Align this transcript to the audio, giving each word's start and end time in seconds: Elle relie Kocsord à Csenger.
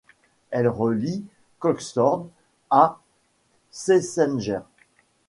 Elle 0.49 0.67
relie 0.67 1.23
Kocsord 1.59 2.25
à 2.71 2.97
Csenger. 3.71 4.61